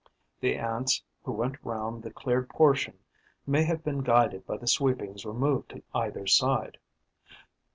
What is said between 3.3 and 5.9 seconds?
may have been guided by the sweepings removed to